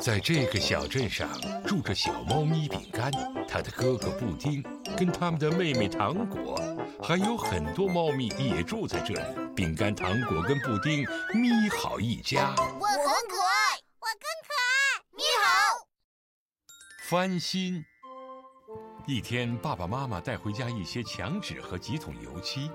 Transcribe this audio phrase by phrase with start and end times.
[0.00, 1.28] 在这个小镇上
[1.66, 3.10] 住着小猫咪饼干，
[3.48, 4.62] 它的哥哥布丁，
[4.96, 6.56] 跟他们的妹妹糖果，
[7.02, 9.20] 还有很多猫咪也住在这里。
[9.56, 12.54] 饼干、糖果跟布丁，咪好一家。
[12.56, 15.86] 我很可爱，我更可爱，咪好。
[17.02, 17.84] 翻新。
[19.04, 22.70] 一天，爸爸妈妈带回家一些墙纸和几桶油漆。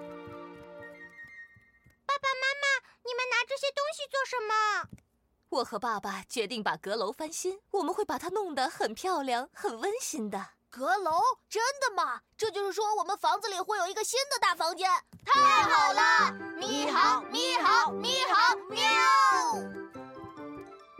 [5.64, 10.50] 我和爸爸决定把阁楼翻新，我们会把它弄得很漂亮、很温馨的。
[10.69, 11.21] 阁楼？
[11.47, 12.19] 真的吗？
[12.36, 14.91] 这就是说，我们房子里会有一个新的大房间？
[15.25, 16.33] 太好了！
[16.57, 18.82] 咪好，咪好，咪好，喵！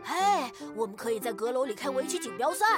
[0.02, 2.64] 嘿，我们可以在阁楼里开围棋锦标赛。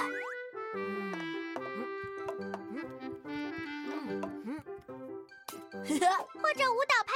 [5.87, 7.12] 或者舞蹈派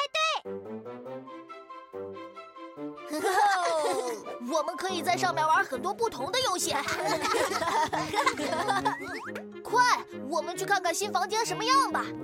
[4.50, 6.74] 我们可以在上面玩很多不同的游戏。
[9.62, 12.04] 快，我们去看看新房间什么样吧。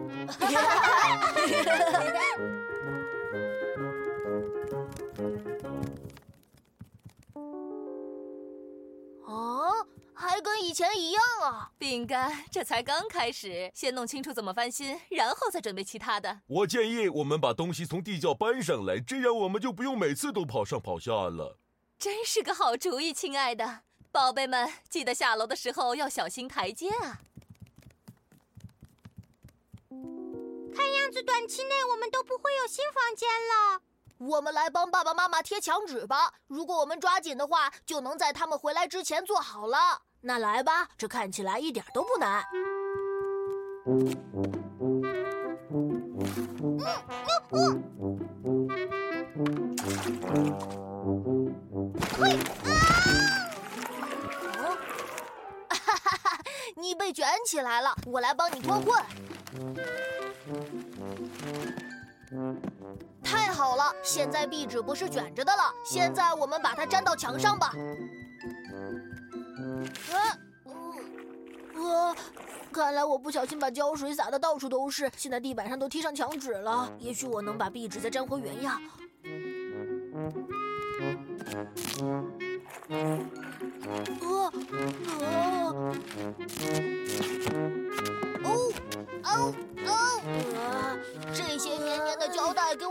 [9.25, 11.71] 哦还跟以前一样啊！
[11.79, 16.41] 饼干，这才刚开始，先弄清楚怎么翻新，然后再准备其他的。
[16.47, 21.59] 我建议我们把东西从地窖搬上来，这样我们就不用每次都跑上跑下了。
[21.99, 23.81] 真是个好主意，亲爱的
[24.13, 27.21] 宝贝们，记得下楼的时候要小心台阶啊！
[30.75, 33.81] 看样子短期内我们都不会有新房间了。
[34.19, 36.33] 我们来帮爸爸妈妈贴墙纸吧。
[36.47, 40.03] 如果我们抓紧的话，就能在他们回来之前做好了。
[40.21, 42.45] 那来吧，这看起来一点都不难。
[43.87, 44.65] 嗯嗯
[48.33, 48.96] 嗯。
[57.47, 59.01] 起来了，我来帮你脱困。
[63.23, 65.73] 太好了，现在壁纸不是卷着的了。
[65.85, 67.73] 现在我们把它粘到墙上吧。
[70.13, 70.37] 啊，
[71.75, 72.15] 呃，
[72.73, 76.91] 看来我不小心把胶水洒的到处都是，现在地板上都贴上墙纸了。
[76.99, 78.81] 也许我能把壁纸再粘回原样。
[84.21, 84.51] 啊，
[85.23, 85.93] 啊，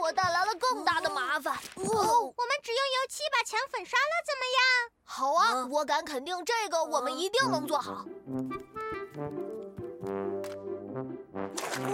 [0.05, 1.55] 我带来了更大的麻烦。
[1.55, 4.61] 哦，我们只用油漆把墙粉刷了，怎么样？
[5.03, 8.05] 好啊，我敢肯定，这个我们一定能做好。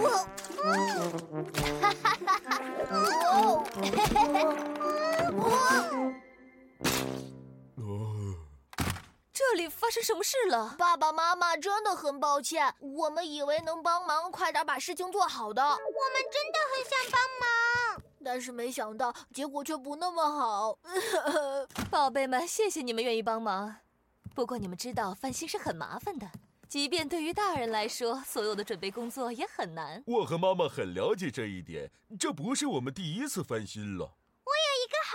[0.02, 0.68] 哇，哈
[9.92, 10.74] 生什么事了？
[10.78, 15.62] 爸爸妈妈真的很抱歉，我们以为能帮忙快点把事情做好的。
[15.62, 15.78] 我们
[16.32, 20.78] 真的很想帮忙，但是没想到结果却不那么好。
[21.92, 23.76] 宝贝们，谢谢你们愿意帮忙。
[24.34, 26.26] 不过你们知道翻新是很麻烦的，
[26.66, 30.02] 即便对于大人来说，所有的准备工作也很难。
[30.06, 34.14] 我和妈妈很了解这一点，这不是我们第一次翻新了。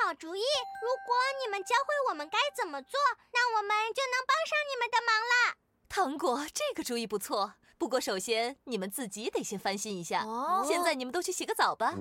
[0.07, 1.13] 好主意，如果
[1.43, 2.97] 你们教会我们该怎么做，
[3.33, 5.57] 那我们就能帮上你们的忙了。
[5.89, 7.55] 糖果，这个主意不错。
[7.77, 10.23] 不过首先你们自己得先翻新一下。
[10.23, 11.93] 哦，现在你们都去洗个澡吧。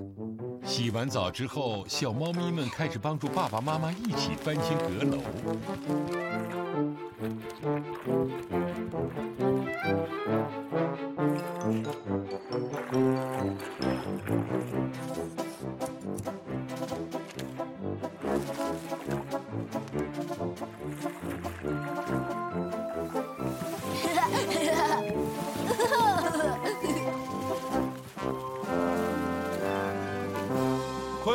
[0.65, 5.21] 洗完澡之后，小猫咪们开始帮助爸爸妈妈一起翻新阁楼。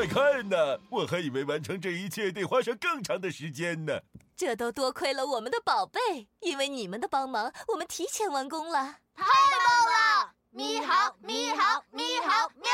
[0.02, 0.80] 快看呐！
[0.90, 4.00] 我还以为完成这一切得花上更长的时间呢。
[4.34, 8.96] 这都多亏了我们的宝贝，因为你们的帮忙，我们提前完工了。
[9.14, 10.32] 太棒了！
[10.50, 12.70] 咪好，咪好，咪好，喵。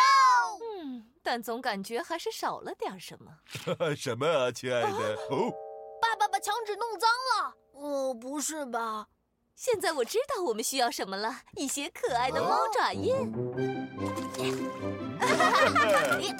[0.80, 3.30] 嗯，但总感觉还是少了点什么。
[3.94, 5.14] 什么啊，亲爱的？
[5.30, 5.52] 哦，
[6.00, 7.54] 爸爸把墙纸弄脏了。
[7.72, 9.06] 哦，不是吧？
[9.54, 13.30] 现在我知道我们需要什么了，一些可爱的猫爪印。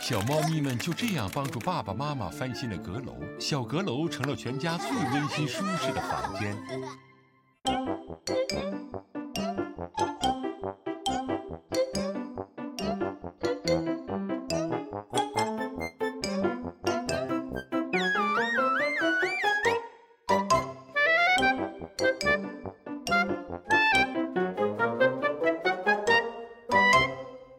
[0.00, 6.56] 小猫咪们就这样帮助爸爸妈妈翻新了阁楼，小阁楼成了全家最温馨舒适的房间。